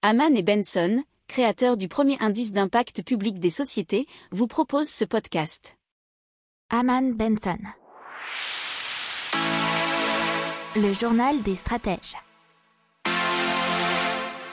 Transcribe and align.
Haman 0.00 0.36
et 0.36 0.44
Benson, 0.44 1.02
créateurs 1.26 1.76
du 1.76 1.88
premier 1.88 2.16
indice 2.20 2.52
d'impact 2.52 3.02
public 3.02 3.40
des 3.40 3.50
sociétés, 3.50 4.06
vous 4.30 4.46
proposent 4.46 4.88
ce 4.88 5.04
podcast. 5.04 5.76
Haman 6.70 7.14
Benson. 7.14 7.58
Le 10.76 10.92
journal 10.92 11.42
des 11.42 11.56
stratèges. 11.56 12.14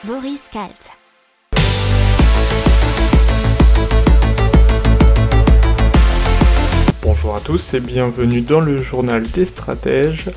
Boris 0.02 0.48
Kalt. 0.48 0.90
Bonjour 7.02 7.36
à 7.36 7.40
tous 7.40 7.74
et 7.74 7.80
bienvenue 7.80 8.40
dans 8.40 8.60
le 8.60 8.82
journal 8.82 9.22
des 9.22 9.44
stratèges 9.44 10.28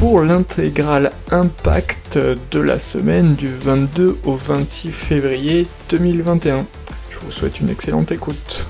pour 0.00 0.22
l'intégrale 0.22 1.12
impact 1.30 2.16
de 2.16 2.58
la 2.58 2.78
semaine 2.78 3.34
du 3.34 3.48
22 3.48 4.16
au 4.24 4.34
26 4.34 4.90
février 4.92 5.66
2021. 5.90 6.66
Je 7.10 7.18
vous 7.18 7.30
souhaite 7.30 7.60
une 7.60 7.68
excellente 7.68 8.10
écoute. 8.10 8.66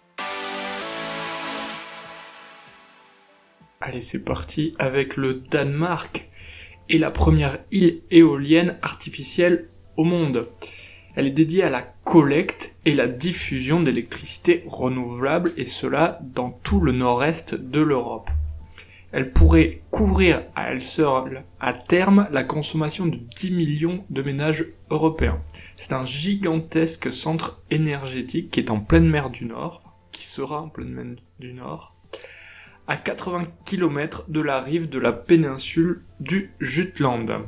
Allez, 3.80 4.00
c'est 4.00 4.18
parti 4.18 4.74
avec 4.80 5.16
le 5.16 5.34
Danemark 5.34 6.28
et 6.88 6.98
la 6.98 7.12
première 7.12 7.58
île 7.70 8.00
éolienne 8.10 8.76
artificielle 8.82 9.68
au 9.96 10.02
monde. 10.02 10.48
Elle 11.14 11.28
est 11.28 11.30
dédiée 11.30 11.62
à 11.62 11.70
la 11.70 11.82
collecte 12.02 12.74
et 12.84 12.94
la 12.94 13.06
diffusion 13.06 13.80
d'électricité 13.80 14.64
renouvelable 14.66 15.52
et 15.56 15.64
cela 15.64 16.18
dans 16.34 16.50
tout 16.50 16.80
le 16.80 16.90
nord-est 16.90 17.54
de 17.54 17.80
l'Europe 17.80 18.28
elle 19.12 19.32
pourrait 19.32 19.82
couvrir 19.90 20.44
à 20.54 20.70
elle 20.70 20.80
seule, 20.80 21.44
à 21.58 21.72
terme, 21.72 22.28
la 22.30 22.44
consommation 22.44 23.06
de 23.06 23.18
10 23.36 23.50
millions 23.50 24.04
de 24.10 24.22
ménages 24.22 24.66
européens. 24.90 25.40
C'est 25.76 25.92
un 25.92 26.06
gigantesque 26.06 27.12
centre 27.12 27.62
énergétique 27.70 28.50
qui 28.50 28.60
est 28.60 28.70
en 28.70 28.80
pleine 28.80 29.08
mer 29.08 29.30
du 29.30 29.46
Nord, 29.46 29.82
qui 30.12 30.26
sera 30.26 30.60
en 30.60 30.68
pleine 30.68 30.92
mer 30.92 31.16
du 31.40 31.52
Nord, 31.52 31.94
à 32.86 32.96
80 32.96 33.44
km 33.64 34.24
de 34.28 34.40
la 34.40 34.60
rive 34.60 34.88
de 34.88 34.98
la 34.98 35.12
péninsule 35.12 36.04
du 36.20 36.52
Jutland, 36.60 37.46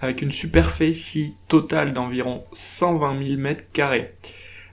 avec 0.00 0.22
une 0.22 0.32
superficie 0.32 1.34
totale 1.48 1.92
d'environ 1.92 2.44
120 2.52 3.22
000 3.22 3.40
m2. 3.40 4.08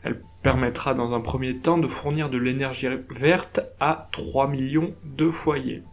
Elle 0.04 0.22
permettra 0.44 0.94
dans 0.94 1.14
un 1.14 1.22
premier 1.22 1.58
temps 1.58 1.78
de 1.78 1.88
fournir 1.88 2.30
de 2.30 2.38
l'énergie 2.38 2.88
verte 3.10 3.62
à 3.80 4.10
3 4.12 4.48
millions 4.48 4.94
de 5.04 5.30
foyers. 5.30 5.84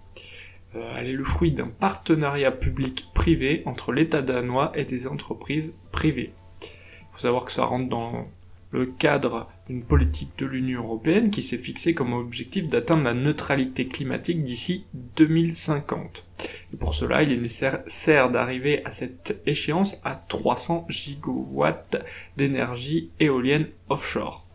Euh, 0.74 0.94
elle 0.96 1.08
est 1.08 1.12
le 1.12 1.24
fruit 1.24 1.52
d'un 1.52 1.68
partenariat 1.68 2.50
public-privé 2.50 3.62
entre 3.66 3.92
l'État 3.92 4.22
danois 4.22 4.72
et 4.74 4.84
des 4.84 5.06
entreprises 5.06 5.74
privées. 5.90 6.32
Il 6.62 7.12
faut 7.12 7.20
savoir 7.20 7.44
que 7.44 7.52
ça 7.52 7.64
rentre 7.64 7.88
dans 7.88 8.28
le 8.70 8.86
cadre 8.86 9.48
d'une 9.68 9.82
politique 9.82 10.30
de 10.38 10.46
l'Union 10.46 10.82
européenne 10.82 11.30
qui 11.30 11.42
s'est 11.42 11.58
fixée 11.58 11.94
comme 11.94 12.14
objectif 12.14 12.68
d'atteindre 12.68 13.04
la 13.04 13.14
neutralité 13.14 13.86
climatique 13.86 14.42
d'ici 14.42 14.86
2050. 15.16 16.26
Et 16.72 16.76
pour 16.76 16.94
cela, 16.94 17.22
il 17.22 17.32
est 17.32 17.36
nécessaire 17.36 18.30
d'arriver 18.30 18.82
à 18.86 18.90
cette 18.90 19.42
échéance 19.46 20.00
à 20.04 20.14
300 20.14 20.86
gigawatts 20.88 22.02
d'énergie 22.38 23.10
éolienne 23.20 23.68
offshore. 23.90 24.46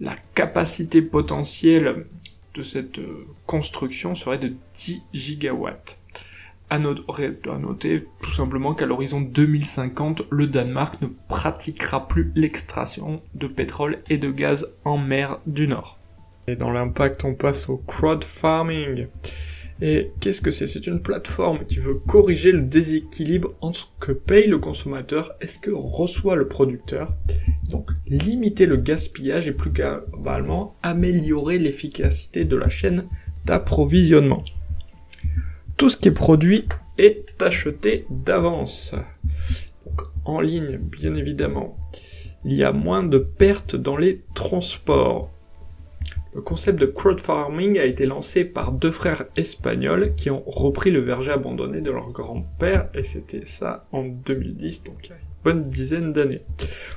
La 0.00 0.14
capacité 0.34 1.00
potentielle 1.00 2.06
de 2.54 2.62
cette 2.62 2.98
euh, 2.98 3.26
construction 3.46 4.14
serait 4.14 4.38
de 4.38 4.54
10 4.74 5.02
gigawatts. 5.12 6.00
À 6.70 6.78
noter, 6.78 8.06
tout 8.22 8.30
simplement 8.30 8.74
qu'à 8.74 8.84
l'horizon 8.84 9.22
2050, 9.22 10.24
le 10.30 10.46
Danemark 10.46 11.00
ne 11.00 11.06
pratiquera 11.28 12.06
plus 12.06 12.30
l'extraction 12.34 13.22
de 13.34 13.46
pétrole 13.46 13.98
et 14.10 14.18
de 14.18 14.30
gaz 14.30 14.68
en 14.84 14.98
mer 14.98 15.38
du 15.46 15.66
Nord. 15.66 15.98
Et 16.46 16.56
dans 16.56 16.70
l'impact, 16.70 17.24
on 17.24 17.34
passe 17.34 17.70
au 17.70 17.78
crowd 17.78 18.22
farming. 18.22 19.06
Et 19.80 20.10
qu'est-ce 20.20 20.42
que 20.42 20.50
c'est? 20.50 20.66
C'est 20.66 20.88
une 20.88 21.00
plateforme 21.00 21.64
qui 21.64 21.78
veut 21.78 21.94
corriger 21.94 22.50
le 22.50 22.62
déséquilibre 22.62 23.54
entre 23.60 23.78
ce 23.78 23.84
que 24.00 24.12
paye 24.12 24.48
le 24.48 24.58
consommateur 24.58 25.34
et 25.40 25.46
ce 25.46 25.58
que 25.60 25.70
reçoit 25.70 26.34
le 26.34 26.48
producteur. 26.48 27.14
Donc 27.70 27.90
limiter 28.08 28.66
le 28.66 28.76
gaspillage 28.76 29.46
et 29.46 29.52
plus 29.52 29.70
globalement 29.70 30.74
améliorer 30.82 31.58
l'efficacité 31.58 32.44
de 32.44 32.56
la 32.56 32.68
chaîne 32.68 33.06
d'approvisionnement. 33.44 34.42
Tout 35.76 35.90
ce 35.90 35.96
qui 35.96 36.08
est 36.08 36.12
produit 36.12 36.66
est 36.98 37.40
acheté 37.40 38.04
d'avance. 38.10 38.96
En 40.24 40.40
ligne, 40.40 40.78
bien 40.78 41.14
évidemment. 41.14 41.78
Il 42.44 42.54
y 42.54 42.64
a 42.64 42.72
moins 42.72 43.04
de 43.04 43.18
pertes 43.18 43.76
dans 43.76 43.96
les 43.96 44.22
transports. 44.34 45.30
Le 46.34 46.42
concept 46.42 46.78
de 46.78 46.86
crowdfarming 46.86 47.78
a 47.78 47.86
été 47.86 48.04
lancé 48.04 48.44
par 48.44 48.72
deux 48.72 48.90
frères 48.90 49.24
espagnols 49.36 50.14
qui 50.14 50.30
ont 50.30 50.42
repris 50.46 50.90
le 50.90 51.00
verger 51.00 51.30
abandonné 51.30 51.80
de 51.80 51.90
leur 51.90 52.10
grand-père 52.10 52.90
et 52.92 53.02
c'était 53.02 53.46
ça 53.46 53.86
en 53.92 54.04
2010, 54.04 54.84
donc 54.84 54.96
il 55.04 55.08
y 55.08 55.12
a 55.12 55.16
une 55.16 55.22
bonne 55.42 55.68
dizaine 55.68 56.12
d'années. 56.12 56.42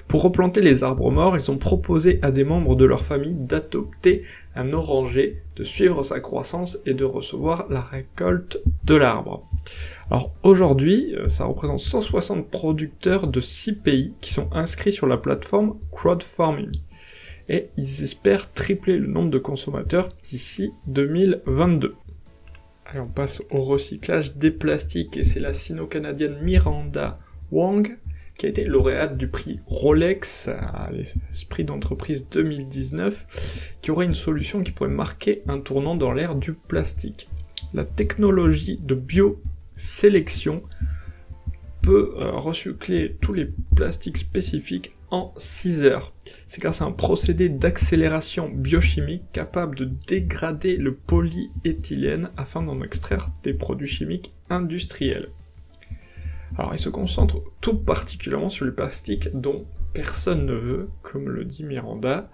Pour 0.09 0.23
replanter 0.23 0.59
les 0.59 0.83
arbres 0.83 1.11
morts, 1.11 1.37
ils 1.37 1.49
ont 1.49 1.57
proposé 1.57 2.19
à 2.21 2.31
des 2.31 2.43
membres 2.43 2.75
de 2.75 2.83
leur 2.83 3.05
famille 3.05 3.33
d'adopter 3.33 4.23
un 4.53 4.73
oranger, 4.73 5.41
de 5.55 5.63
suivre 5.63 6.03
sa 6.03 6.19
croissance 6.19 6.77
et 6.85 6.93
de 6.93 7.05
recevoir 7.05 7.67
la 7.69 7.81
récolte 7.81 8.61
de 8.83 8.95
l'arbre. 8.95 9.47
Alors 10.09 10.33
aujourd'hui, 10.43 11.15
euh, 11.15 11.29
ça 11.29 11.45
représente 11.45 11.79
160 11.79 12.49
producteurs 12.49 13.27
de 13.27 13.39
6 13.39 13.75
pays 13.75 14.13
qui 14.19 14.33
sont 14.33 14.49
inscrits 14.51 14.91
sur 14.91 15.07
la 15.07 15.15
plateforme 15.15 15.77
crowdfarming 15.93 16.71
et 17.49 17.69
ils 17.77 18.03
espèrent 18.03 18.51
tripler 18.53 18.97
le 18.97 19.07
nombre 19.07 19.29
de 19.29 19.37
consommateurs 19.37 20.09
d'ici 20.21 20.71
2022. 20.87 21.95
Allez, 22.85 22.99
on 22.99 23.07
passe 23.07 23.41
au 23.51 23.61
recyclage 23.61 24.35
des 24.35 24.51
plastiques 24.51 25.17
et 25.17 25.23
c'est 25.23 25.39
la 25.39 25.53
sino-canadienne 25.53 26.37
Miranda 26.41 27.19
Wang 27.51 27.97
qui 28.37 28.45
a 28.47 28.49
été 28.49 28.65
lauréate 28.65 29.17
du 29.17 29.27
prix 29.27 29.59
Rolex 29.67 30.47
à 30.47 30.89
l'esprit 30.91 31.63
d'entreprise 31.63 32.27
2019 32.31 33.75
qui 33.81 33.91
aurait 33.91 34.05
une 34.05 34.15
solution 34.15 34.63
qui 34.63 34.71
pourrait 34.71 34.89
marquer 34.89 35.43
un 35.47 35.59
tournant 35.59 35.95
dans 35.95 36.11
l'ère 36.11 36.35
du 36.35 36.53
plastique. 36.53 37.29
La 37.73 37.85
technologie 37.85 38.77
de 38.77 38.95
biosélection 38.95 40.63
peut 41.81 42.13
euh, 42.17 42.31
recycler 42.31 43.17
tous 43.21 43.33
les 43.33 43.49
plastiques 43.75 44.17
spécifiques 44.17 44.95
en 45.11 45.33
6 45.37 45.83
heures. 45.83 46.13
C'est 46.47 46.61
grâce 46.61 46.81
à 46.81 46.85
un 46.85 46.91
procédé 46.91 47.49
d'accélération 47.49 48.49
biochimique 48.49 49.23
capable 49.31 49.77
de 49.77 49.85
dégrader 50.07 50.77
le 50.77 50.95
polyéthylène 50.95 52.29
afin 52.37 52.63
d'en 52.63 52.81
extraire 52.81 53.29
des 53.43 53.53
produits 53.53 53.87
chimiques 53.87 54.33
industriels. 54.49 55.29
Alors 56.57 56.73
il 56.73 56.79
se 56.79 56.89
concentre 56.89 57.41
tout 57.61 57.77
particulièrement 57.77 58.49
sur 58.49 58.65
les 58.65 58.71
plastiques 58.71 59.29
dont 59.33 59.65
personne 59.93 60.45
ne 60.45 60.53
veut, 60.53 60.89
comme 61.01 61.29
le 61.29 61.45
dit 61.45 61.63
Miranda, 61.63 62.29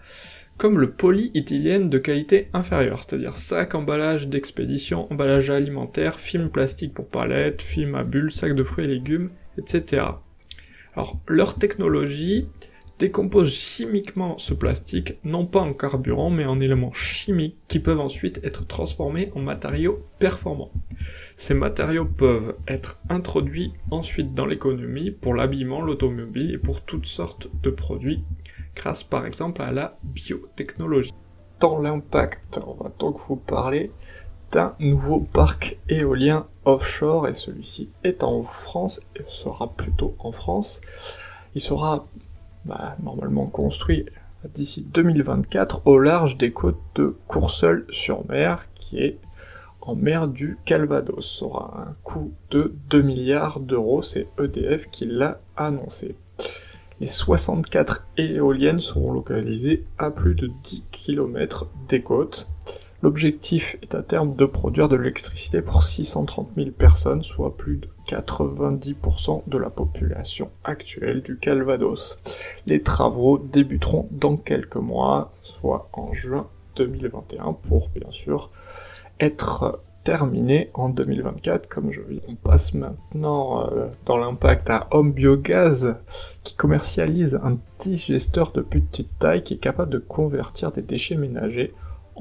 comme 0.57 0.79
le 0.79 0.91
polyéthylène 0.91 1.89
de 1.89 1.97
qualité 1.97 2.49
inférieure, 2.53 2.99
c'est-à-dire 2.99 3.37
sac, 3.37 3.75
emballage 3.75 4.27
d'expédition, 4.27 5.11
emballage 5.11 5.49
alimentaire, 5.49 6.19
film 6.19 6.49
plastique 6.49 6.93
pour 6.93 7.09
palettes, 7.09 7.61
film 7.61 7.95
à 7.95 8.03
bulles, 8.03 8.31
sac 8.31 8.55
de 8.55 8.63
fruits 8.63 8.85
et 8.85 8.87
légumes, 8.87 9.29
etc. 9.57 10.05
Alors, 10.95 11.19
leur 11.27 11.55
technologie 11.55 12.47
décompose 12.99 13.53
chimiquement 13.53 14.37
ce 14.37 14.53
plastique, 14.53 15.19
non 15.23 15.45
pas 15.45 15.61
en 15.61 15.73
carburant, 15.73 16.29
mais 16.29 16.45
en 16.45 16.59
éléments 16.59 16.93
chimiques 16.93 17.57
qui 17.67 17.79
peuvent 17.79 17.99
ensuite 17.99 18.43
être 18.43 18.65
transformés 18.65 19.31
en 19.35 19.39
matériaux 19.39 20.03
performants. 20.19 20.71
Ces 21.35 21.53
matériaux 21.53 22.05
peuvent 22.05 22.55
être 22.67 22.99
introduits 23.09 23.73
ensuite 23.91 24.33
dans 24.33 24.45
l'économie 24.45 25.11
pour 25.11 25.35
l'habillement, 25.35 25.81
l'automobile 25.81 26.51
et 26.51 26.57
pour 26.57 26.81
toutes 26.81 27.05
sortes 27.05 27.49
de 27.61 27.69
produits, 27.69 28.23
grâce 28.75 29.03
par 29.03 29.25
exemple 29.25 29.61
à 29.61 29.71
la 29.71 29.97
biotechnologie. 30.03 31.13
Dans 31.59 31.79
l'impact, 31.79 32.59
on 32.65 32.73
va 32.73 32.91
donc 32.99 33.17
vous 33.27 33.35
parler 33.35 33.91
d'un 34.51 34.75
nouveau 34.79 35.19
parc 35.19 35.77
éolien 35.89 36.47
offshore 36.65 37.27
et 37.27 37.33
celui-ci 37.33 37.89
est 38.03 38.23
en 38.23 38.43
France 38.43 39.01
et 39.15 39.23
sera 39.27 39.73
plutôt 39.73 40.15
en 40.19 40.31
France. 40.31 40.81
Il 41.55 41.61
sera 41.61 42.05
bah, 42.67 42.95
normalement 43.01 43.47
construit 43.47 44.05
d'ici 44.53 44.85
2024 44.93 45.81
au 45.85 45.99
large 45.99 46.37
des 46.37 46.51
côtes 46.51 46.79
de 46.95 47.15
Courseul-sur-Mer 47.27 48.67
qui 48.75 48.99
est 48.99 49.19
en 49.81 49.95
mer 49.95 50.27
du 50.27 50.57
Calvados. 50.65 51.39
Ça 51.39 51.45
aura 51.45 51.85
un 51.87 51.95
coût 52.03 52.33
de 52.51 52.73
2 52.89 53.01
milliards 53.01 53.59
d'euros, 53.59 54.01
c'est 54.01 54.27
EDF 54.39 54.89
qui 54.89 55.05
l'a 55.05 55.39
annoncé. 55.55 56.15
Les 56.99 57.07
64 57.07 58.07
éoliennes 58.17 58.79
seront 58.79 59.13
localisées 59.13 59.85
à 59.97 60.09
plus 60.09 60.35
de 60.35 60.49
10 60.63 60.83
km 60.91 61.67
des 61.87 62.01
côtes. 62.01 62.47
L'objectif 63.07 63.77
est 63.81 63.95
à 63.95 64.03
terme 64.03 64.35
de 64.35 64.45
produire 64.45 64.89
de 64.89 64.97
l'électricité 64.97 65.61
pour 65.61 65.83
630 65.83 66.49
000 66.57 66.71
personnes, 66.71 67.23
soit 67.23 67.55
plus 67.55 67.77
de 67.77 67.87
90% 68.09 69.43
de 69.47 69.57
la 69.57 69.69
population 69.69 70.51
actuelle 70.65 71.21
du 71.21 71.37
Calvados. 71.37 72.19
Les 72.65 72.83
travaux 72.83 73.37
débuteront 73.37 74.09
dans 74.11 74.35
quelques 74.35 74.75
mois, 74.75 75.31
soit 75.41 75.87
en 75.93 76.11
juin 76.11 76.47
2021, 76.75 77.53
pour 77.53 77.87
bien 77.95 78.11
sûr 78.11 78.51
être 79.21 79.79
terminés 80.03 80.69
en 80.73 80.89
2024, 80.89 81.69
comme 81.69 81.93
je 81.93 82.01
vis. 82.01 82.19
On 82.27 82.35
passe 82.35 82.73
maintenant 82.73 83.71
euh, 83.71 83.87
dans 84.05 84.17
l'impact 84.17 84.69
à 84.69 84.87
Home 84.91 85.13
Biogaz, 85.13 85.95
qui 86.43 86.55
commercialise 86.55 87.39
un 87.41 87.57
digesteur 87.79 88.51
de 88.51 88.61
petite 88.61 89.17
taille 89.17 89.43
qui 89.43 89.53
est 89.53 89.59
capable 89.59 89.91
de 89.91 89.97
convertir 89.97 90.73
des 90.73 90.81
déchets 90.81 91.15
ménagers 91.15 91.71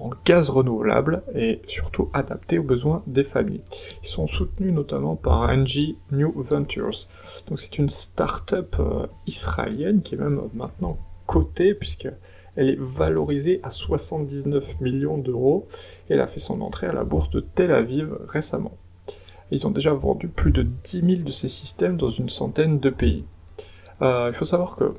en 0.01 0.11
gaz 0.25 0.51
renouvelable 0.51 1.23
et 1.35 1.61
surtout 1.67 2.11
adapté 2.13 2.59
aux 2.59 2.63
besoins 2.63 3.03
des 3.07 3.25
familles. 3.25 3.63
Ils 4.03 4.09
sont 4.09 4.27
soutenus 4.27 4.73
notamment 4.73 5.17
par 5.17 5.49
NG 5.55 5.97
New 6.13 6.33
Ventures. 6.43 7.07
Donc 7.49 7.61
c'est 7.61 7.79
une 7.79 7.89
start-up 7.89 8.77
euh, 8.79 9.07
israélienne 9.27 10.03
qui 10.03 10.15
est 10.15 10.19
même 10.19 10.41
maintenant 10.55 10.99
cotée 11.27 11.75
puisque 11.75 12.09
elle 12.57 12.71
est 12.71 12.79
valorisée 12.79 13.61
à 13.63 13.71
79 13.71 14.81
millions 14.81 15.19
d'euros 15.19 15.69
et 16.09 16.15
elle 16.15 16.21
a 16.21 16.27
fait 16.27 16.41
son 16.41 16.61
entrée 16.61 16.87
à 16.87 16.93
la 16.93 17.05
bourse 17.05 17.31
de 17.31 17.41
Tel 17.41 17.73
Aviv 17.73 18.17
récemment. 18.27 18.73
Ils 19.51 19.67
ont 19.67 19.71
déjà 19.71 19.93
vendu 19.93 20.29
plus 20.29 20.51
de 20.51 20.63
10 20.63 21.01
000 21.01 21.23
de 21.23 21.31
ces 21.31 21.49
systèmes 21.49 21.97
dans 21.97 22.11
une 22.11 22.29
centaine 22.29 22.81
de 22.81 22.91
pays. 22.91 23.25
Euh, 24.03 24.29
il 24.29 24.35
faut 24.35 24.45
savoir 24.45 24.77
que 24.77 24.95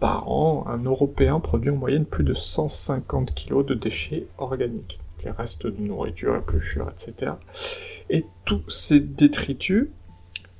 par 0.00 0.28
an, 0.30 0.64
un 0.66 0.82
Européen 0.82 1.40
produit 1.40 1.70
en 1.70 1.76
moyenne 1.76 2.04
plus 2.04 2.24
de 2.24 2.34
150 2.34 3.34
kg 3.34 3.64
de 3.64 3.74
déchets 3.74 4.26
organiques, 4.38 5.00
les 5.24 5.30
restes 5.30 5.66
de 5.66 5.82
nourriture, 5.82 6.36
épluchures, 6.36 6.90
etc. 6.90 7.32
Et 8.10 8.24
tous 8.44 8.68
ces 8.68 9.00
détritus, 9.00 9.88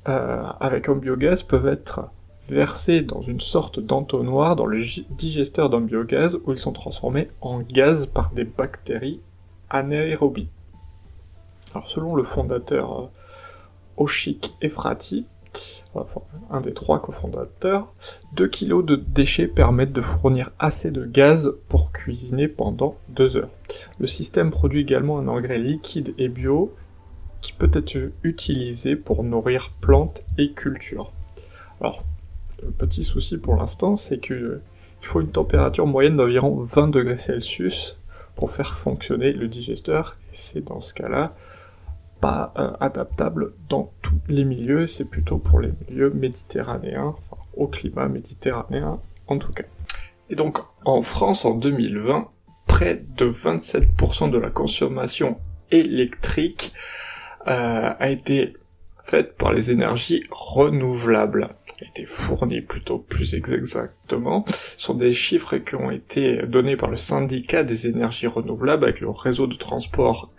euh, 0.08 0.44
avec 0.60 0.88
un 0.88 0.94
biogaz, 0.94 1.42
peuvent 1.42 1.68
être 1.68 2.08
versés 2.48 3.02
dans 3.02 3.22
une 3.22 3.40
sorte 3.40 3.80
d'entonnoir 3.80 4.56
dans 4.56 4.66
le 4.66 4.82
digesteur 5.10 5.68
d'un 5.68 5.80
biogaz 5.80 6.38
où 6.44 6.52
ils 6.52 6.58
sont 6.58 6.72
transformés 6.72 7.28
en 7.40 7.60
gaz 7.60 8.06
par 8.06 8.30
des 8.32 8.44
bactéries 8.44 9.20
anaérobies. 9.68 10.48
Alors 11.74 11.88
selon 11.88 12.14
le 12.14 12.22
fondateur 12.22 13.00
euh, 13.00 13.06
Oshik 13.96 14.54
Efrati, 14.62 15.26
un 16.50 16.60
des 16.60 16.74
trois 16.74 17.00
cofondateurs, 17.00 17.92
2 18.34 18.48
kg 18.48 18.84
de 18.84 18.96
déchets 18.96 19.46
permettent 19.46 19.92
de 19.92 20.00
fournir 20.00 20.50
assez 20.58 20.90
de 20.90 21.04
gaz 21.04 21.54
pour 21.68 21.92
cuisiner 21.92 22.48
pendant 22.48 22.96
2 23.10 23.36
heures. 23.36 23.50
Le 23.98 24.06
système 24.06 24.50
produit 24.50 24.82
également 24.82 25.18
un 25.18 25.28
engrais 25.28 25.58
liquide 25.58 26.14
et 26.18 26.28
bio 26.28 26.74
qui 27.40 27.52
peut 27.52 27.70
être 27.72 27.96
utilisé 28.22 28.96
pour 28.96 29.22
nourrir 29.22 29.72
plantes 29.80 30.22
et 30.38 30.52
cultures. 30.52 31.12
Alors, 31.80 32.04
le 32.62 32.70
petit 32.70 33.02
souci 33.02 33.38
pour 33.38 33.56
l'instant, 33.56 33.96
c'est 33.96 34.18
qu'il 34.18 34.60
faut 35.00 35.20
une 35.20 35.30
température 35.30 35.86
moyenne 35.86 36.16
d'environ 36.16 36.62
20 36.62 36.88
degrés 36.88 37.18
Celsius 37.18 37.98
pour 38.34 38.50
faire 38.50 38.74
fonctionner 38.74 39.32
le 39.32 39.48
digesteur, 39.48 40.16
c'est 40.30 40.64
dans 40.64 40.80
ce 40.80 40.92
cas-là 40.94 41.34
pas 42.20 42.52
euh, 42.58 42.72
adaptable 42.80 43.52
dans 43.68 43.92
tous 44.02 44.20
les 44.28 44.44
milieux, 44.44 44.86
c'est 44.86 45.08
plutôt 45.08 45.38
pour 45.38 45.60
les 45.60 45.72
milieux 45.88 46.10
méditerranéens, 46.10 47.14
enfin 47.16 47.42
au 47.54 47.66
climat 47.66 48.08
méditerranéen 48.08 49.00
en 49.26 49.38
tout 49.38 49.52
cas. 49.52 49.64
Et 50.30 50.34
donc 50.34 50.58
en 50.84 51.02
France 51.02 51.44
en 51.44 51.54
2020, 51.54 52.28
près 52.66 53.02
de 53.16 53.30
27% 53.30 54.30
de 54.30 54.38
la 54.38 54.50
consommation 54.50 55.38
électrique 55.70 56.72
euh, 57.46 57.92
a 57.98 58.10
été 58.10 58.54
faite 59.02 59.36
par 59.36 59.52
les 59.52 59.70
énergies 59.70 60.24
renouvelables. 60.30 61.50
A 61.80 61.84
été 61.84 62.06
fournie 62.06 62.60
plutôt 62.60 62.98
plus 62.98 63.34
exactement, 63.34 64.44
sont 64.76 64.94
des 64.94 65.12
chiffres 65.12 65.58
qui 65.58 65.74
ont 65.76 65.90
été 65.90 66.42
donnés 66.46 66.76
par 66.76 66.90
le 66.90 66.96
syndicat 66.96 67.62
des 67.62 67.86
énergies 67.86 68.26
renouvelables 68.26 68.84
avec 68.84 69.00
le 69.00 69.10
réseau 69.10 69.46
de 69.46 69.56
transport 69.56 70.32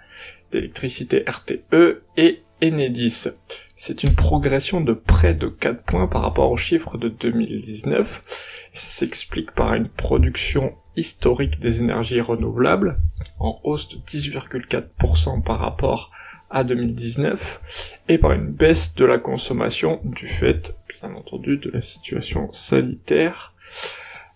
d'électricité 0.52 1.24
RTE 1.28 2.02
et 2.18 2.44
Enedis. 2.64 3.28
C'est 3.76 4.04
une 4.04 4.16
progression 4.16 4.82
de 4.82 4.94
près 4.94 5.36
de 5.36 5.48
4 5.48 5.84
points 5.84 6.08
par 6.08 6.24
rapport 6.24 6.52
aux 6.52 6.58
chiffres 6.58 6.98
de 6.98 7.10
2019. 7.10 8.70
Et 8.74 8.78
ça 8.78 8.90
s'explique 8.90 9.52
par 9.52 9.74
une 9.76 9.90
production 9.90 10.76
historique 10.96 11.60
des 11.60 11.82
énergies 11.82 12.22
renouvelables, 12.22 13.00
en 13.40 13.60
hausse 13.64 13.88
de 13.90 13.98
10,4% 13.98 15.44
par 15.44 15.60
rapport 15.60 16.12
à 16.50 16.64
2019, 16.64 18.00
et 18.08 18.18
par 18.18 18.32
une 18.32 18.48
baisse 18.48 18.96
de 18.96 19.06
la 19.06 19.20
consommation 19.20 20.00
du 20.04 20.28
fait, 20.28 20.76
bien 21.00 21.14
entendu, 21.14 21.58
de 21.58 21.70
la 21.70 21.82
situation 21.82 22.52
sanitaire 22.52 23.54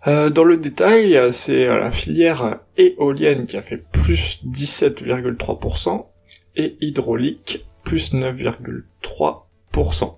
euh, 0.07 0.29
dans 0.29 0.43
le 0.43 0.57
détail, 0.57 1.17
c'est 1.31 1.67
euh, 1.67 1.79
la 1.79 1.91
filière 1.91 2.59
éolienne 2.77 3.45
qui 3.45 3.57
a 3.57 3.61
fait 3.61 3.77
plus 3.77 4.41
17,3% 4.45 6.07
et 6.55 6.77
hydraulique 6.81 7.65
plus 7.83 8.13
9,3%. 8.13 10.15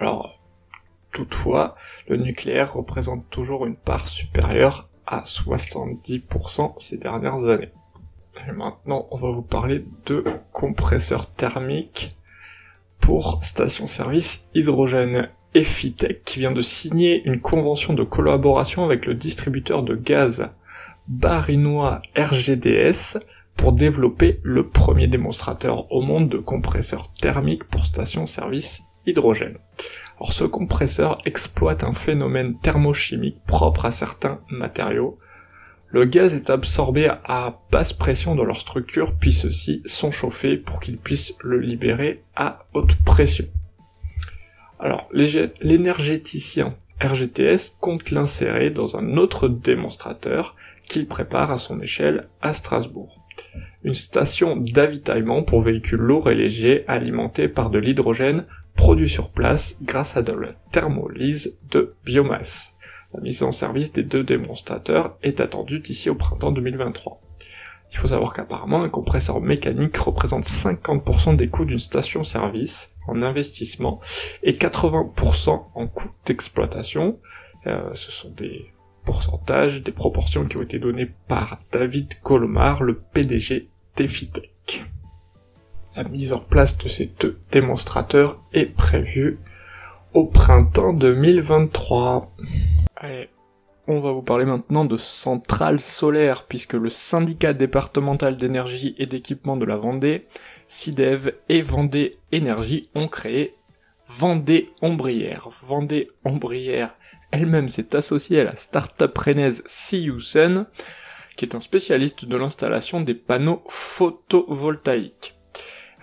Alors, 0.00 0.40
toutefois, 1.12 1.76
le 2.08 2.16
nucléaire 2.16 2.74
représente 2.74 3.28
toujours 3.30 3.66
une 3.66 3.76
part 3.76 4.08
supérieure 4.08 4.88
à 5.06 5.22
70% 5.22 6.74
ces 6.78 6.98
dernières 6.98 7.46
années. 7.46 7.70
Et 8.46 8.52
maintenant, 8.52 9.06
on 9.10 9.16
va 9.16 9.30
vous 9.30 9.42
parler 9.42 9.84
de 10.06 10.24
compresseurs 10.52 11.28
thermiques 11.28 12.16
pour 13.00 13.42
station-service 13.42 14.46
hydrogène. 14.54 15.30
Effitech 15.54 16.22
qui 16.24 16.40
vient 16.40 16.52
de 16.52 16.60
signer 16.60 17.22
une 17.24 17.40
convention 17.40 17.94
de 17.94 18.04
collaboration 18.04 18.84
avec 18.84 19.06
le 19.06 19.14
distributeur 19.14 19.82
de 19.82 19.94
gaz 19.94 20.50
barinois 21.08 22.02
RGDS 22.16 23.18
pour 23.56 23.72
développer 23.72 24.40
le 24.42 24.68
premier 24.68 25.08
démonstrateur 25.08 25.90
au 25.90 26.00
monde 26.00 26.28
de 26.28 26.38
compresseurs 26.38 27.12
thermiques 27.12 27.64
pour 27.64 27.86
station-service 27.86 28.82
hydrogène. 29.06 29.58
Alors 30.18 30.32
ce 30.32 30.44
compresseur 30.44 31.18
exploite 31.24 31.82
un 31.82 31.92
phénomène 31.92 32.58
thermochimique 32.58 33.38
propre 33.46 33.86
à 33.86 33.90
certains 33.90 34.40
matériaux. 34.50 35.18
Le 35.90 36.04
gaz 36.04 36.34
est 36.34 36.50
absorbé 36.50 37.10
à 37.24 37.62
basse 37.72 37.94
pression 37.94 38.34
dans 38.34 38.44
leur 38.44 38.56
structure 38.56 39.14
puis 39.18 39.32
ceux-ci 39.32 39.82
sont 39.86 40.10
chauffés 40.10 40.58
pour 40.58 40.80
qu'ils 40.80 40.98
puissent 40.98 41.34
le 41.40 41.58
libérer 41.58 42.22
à 42.36 42.66
haute 42.74 42.96
pression. 43.04 43.46
Alors, 44.78 45.08
l'énergéticien 45.12 46.74
RGTS 47.00 47.76
compte 47.80 48.10
l'insérer 48.10 48.70
dans 48.70 48.96
un 48.96 49.16
autre 49.16 49.48
démonstrateur 49.48 50.56
qu'il 50.88 51.06
prépare 51.06 51.50
à 51.50 51.58
son 51.58 51.80
échelle 51.80 52.28
à 52.42 52.54
Strasbourg. 52.54 53.24
Une 53.84 53.94
station 53.94 54.56
d'avitaillement 54.56 55.42
pour 55.42 55.62
véhicules 55.62 56.00
lourds 56.00 56.30
et 56.30 56.34
légers 56.34 56.84
alimentés 56.88 57.48
par 57.48 57.70
de 57.70 57.78
l'hydrogène 57.78 58.46
produit 58.74 59.08
sur 59.08 59.30
place 59.30 59.76
grâce 59.82 60.16
à 60.16 60.22
de 60.22 60.32
la 60.32 60.50
thermolyse 60.72 61.58
de 61.70 61.94
biomasse. 62.04 62.74
La 63.14 63.20
mise 63.20 63.42
en 63.42 63.52
service 63.52 63.92
des 63.92 64.02
deux 64.02 64.22
démonstrateurs 64.22 65.14
est 65.22 65.40
attendue 65.40 65.80
d'ici 65.80 66.10
au 66.10 66.14
printemps 66.14 66.52
2023. 66.52 67.20
Il 67.90 67.96
faut 67.96 68.08
savoir 68.08 68.34
qu'apparemment 68.34 68.82
un 68.82 68.88
compresseur 68.88 69.40
mécanique 69.40 69.96
représente 69.96 70.44
50% 70.44 71.36
des 71.36 71.48
coûts 71.48 71.64
d'une 71.64 71.78
station-service 71.78 72.92
en 73.06 73.22
investissement 73.22 74.00
et 74.42 74.52
80% 74.52 75.62
en 75.74 75.86
coûts 75.86 76.10
d'exploitation. 76.26 77.18
Euh, 77.66 77.90
ce 77.94 78.12
sont 78.12 78.30
des 78.30 78.72
pourcentages, 79.04 79.82
des 79.82 79.92
proportions 79.92 80.44
qui 80.44 80.58
ont 80.58 80.62
été 80.62 80.78
données 80.78 81.10
par 81.28 81.58
David 81.72 82.20
Colomar, 82.22 82.82
le 82.82 82.98
PDG 82.98 83.70
d'Efitech. 83.96 84.84
La 85.96 86.04
mise 86.04 86.32
en 86.32 86.40
place 86.40 86.76
de 86.76 86.88
ces 86.88 87.06
deux 87.18 87.40
démonstrateurs 87.50 88.40
est 88.52 88.66
prévue 88.66 89.40
au 90.12 90.26
printemps 90.26 90.92
2023. 90.92 92.34
Allez, 92.96 93.30
on 93.88 94.00
va 94.00 94.12
vous 94.12 94.22
parler 94.22 94.44
maintenant 94.44 94.84
de 94.84 94.96
centrales 94.96 95.80
solaires, 95.80 96.44
puisque 96.44 96.74
le 96.74 96.90
syndicat 96.90 97.54
départemental 97.54 98.36
d'énergie 98.36 98.94
et 98.98 99.06
d'équipement 99.06 99.56
de 99.56 99.64
la 99.64 99.76
Vendée, 99.76 100.26
SIDEV 100.68 101.32
et 101.48 101.62
Vendée 101.62 102.18
Énergie 102.30 102.90
ont 102.94 103.08
créé 103.08 103.54
Vendée 104.06 104.70
Ombrière. 104.82 105.48
Vendée 105.62 106.10
Ombrière 106.24 106.94
elle-même 107.30 107.68
s'est 107.68 107.94
associée 107.94 108.40
à 108.40 108.44
la 108.44 108.56
start-up 108.56 109.16
rennaise 109.16 109.62
Sun, 109.66 110.66
qui 111.36 111.44
est 111.44 111.54
un 111.54 111.60
spécialiste 111.60 112.24
de 112.24 112.36
l'installation 112.36 113.00
des 113.00 113.14
panneaux 113.14 113.62
photovoltaïques. 113.68 115.37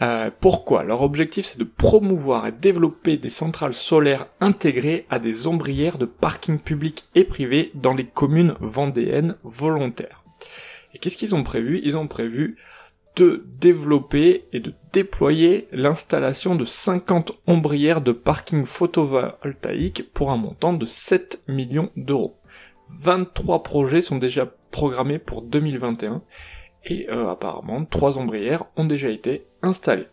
Euh, 0.01 0.29
pourquoi? 0.39 0.83
Leur 0.83 1.01
objectif 1.01 1.45
c'est 1.45 1.59
de 1.59 1.63
promouvoir 1.63 2.47
et 2.47 2.51
développer 2.51 3.17
des 3.17 3.29
centrales 3.29 3.73
solaires 3.73 4.27
intégrées 4.41 5.05
à 5.09 5.19
des 5.19 5.47
ombrières 5.47 5.97
de 5.97 6.05
parking 6.05 6.59
public 6.59 7.05
et 7.15 7.23
privé 7.23 7.71
dans 7.75 7.93
les 7.93 8.05
communes 8.05 8.55
vendéennes 8.59 9.37
volontaires. 9.43 10.23
Et 10.93 10.97
qu'est-ce 10.97 11.17
qu'ils 11.17 11.35
ont 11.35 11.43
prévu? 11.43 11.81
Ils 11.83 11.97
ont 11.97 12.07
prévu 12.07 12.57
de 13.15 13.45
développer 13.59 14.45
et 14.51 14.59
de 14.59 14.73
déployer 14.91 15.67
l'installation 15.71 16.55
de 16.55 16.65
50 16.65 17.31
ombrières 17.47 18.01
de 18.01 18.11
parking 18.11 18.65
photovoltaïque 18.65 20.11
pour 20.13 20.31
un 20.31 20.37
montant 20.37 20.73
de 20.73 20.85
7 20.85 21.41
millions 21.47 21.91
d'euros. 21.95 22.37
23 22.99 23.63
projets 23.63 24.01
sont 24.01 24.17
déjà 24.17 24.45
programmés 24.71 25.19
pour 25.19 25.41
2021 25.41 26.21
et 26.85 27.09
euh, 27.09 27.29
apparemment 27.29 27.85
trois 27.85 28.17
ombrières 28.17 28.65
ont 28.75 28.85
déjà 28.85 29.09
été 29.09 29.45
installées. 29.61 30.07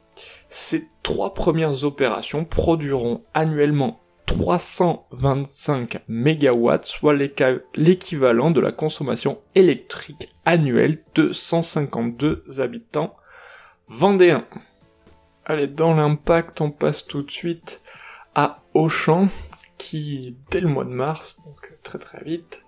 Ces 0.49 0.88
trois 1.02 1.35
premières 1.35 1.85
opérations 1.85 2.45
produiront 2.45 3.23
annuellement 3.35 4.00
325 4.26 6.05
MW, 6.09 6.71
soit 6.83 7.14
l'équivalent 7.14 8.50
de 8.50 8.61
la 8.61 8.73
consommation 8.73 9.38
électrique 9.55 10.35
annuelle 10.45 11.02
de 11.14 11.33
152 11.33 12.45
habitants 12.59 13.14
vendéens. 13.88 14.47
Allez, 15.45 15.67
dans 15.67 15.95
l'impact, 15.95 16.61
on 16.61 16.71
passe 16.71 17.07
tout 17.07 17.23
de 17.23 17.31
suite 17.31 17.83
à 18.35 18.62
Auchan, 18.75 19.29
qui, 19.76 20.38
dès 20.50 20.61
le 20.61 20.69
mois 20.69 20.85
de 20.85 20.91
mars, 20.91 21.37
donc 21.45 21.73
très 21.83 21.99
très 21.99 22.23
vite, 22.25 22.64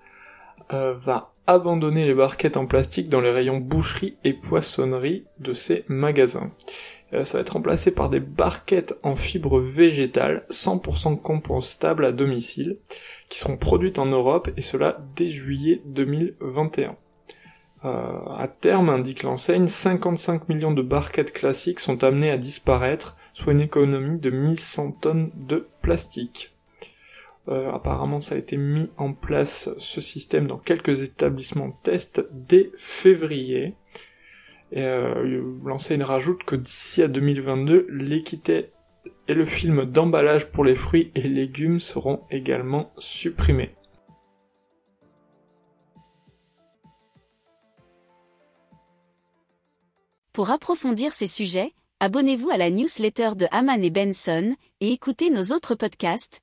euh, 0.72 0.94
va 0.94 1.32
abandonner 1.46 2.06
les 2.06 2.14
barquettes 2.14 2.56
en 2.56 2.66
plastique 2.66 3.10
dans 3.10 3.20
les 3.20 3.30
rayons 3.30 3.58
boucherie 3.58 4.16
et 4.24 4.32
poissonnerie 4.32 5.24
de 5.38 5.52
ses 5.52 5.84
magasins. 5.88 6.50
Euh, 7.12 7.24
ça 7.24 7.38
va 7.38 7.42
être 7.42 7.50
remplacé 7.50 7.90
par 7.90 8.08
des 8.10 8.20
barquettes 8.20 8.98
en 9.02 9.14
fibre 9.14 9.60
végétale 9.60 10.46
100% 10.50 11.20
compostables 11.20 12.04
à 12.04 12.12
domicile 12.12 12.78
qui 13.28 13.38
seront 13.38 13.56
produites 13.56 13.98
en 13.98 14.06
Europe 14.06 14.50
et 14.56 14.62
cela 14.62 14.96
dès 15.16 15.28
juillet 15.28 15.82
2021. 15.86 16.96
Euh, 17.84 18.18
à 18.38 18.48
terme, 18.48 18.88
indique 18.88 19.22
l'enseigne, 19.22 19.68
55 19.68 20.48
millions 20.48 20.72
de 20.72 20.80
barquettes 20.80 21.32
classiques 21.32 21.80
sont 21.80 22.02
amenées 22.02 22.30
à 22.30 22.38
disparaître, 22.38 23.16
soit 23.34 23.52
une 23.52 23.60
économie 23.60 24.18
de 24.18 24.30
1100 24.30 24.92
tonnes 24.92 25.30
de 25.34 25.68
plastique. 25.82 26.53
Euh, 27.48 27.70
apparemment, 27.70 28.20
ça 28.20 28.34
a 28.34 28.38
été 28.38 28.56
mis 28.56 28.88
en 28.96 29.12
place 29.12 29.68
ce 29.76 30.00
système 30.00 30.46
dans 30.46 30.58
quelques 30.58 31.02
établissements 31.02 31.72
test 31.82 32.26
dès 32.32 32.70
février. 32.78 33.74
Et 34.72 34.82
euh, 34.82 35.42
l'enseigne 35.64 36.02
rajoute 36.02 36.44
que 36.44 36.56
d'ici 36.56 37.02
à 37.02 37.08
2022, 37.08 37.86
l'équité 37.90 38.70
et 39.28 39.34
le 39.34 39.44
film 39.44 39.84
d'emballage 39.84 40.50
pour 40.50 40.64
les 40.64 40.74
fruits 40.74 41.10
et 41.14 41.28
légumes 41.28 41.80
seront 41.80 42.22
également 42.30 42.92
supprimés. 42.98 43.74
Pour 50.32 50.50
approfondir 50.50 51.12
ces 51.12 51.28
sujets, 51.28 51.72
abonnez-vous 52.00 52.50
à 52.50 52.56
la 52.56 52.68
newsletter 52.68 53.30
de 53.36 53.46
Haman 53.52 53.84
et 53.84 53.90
Benson 53.90 54.56
et 54.80 54.90
écoutez 54.90 55.30
nos 55.30 55.54
autres 55.54 55.76
podcasts 55.76 56.42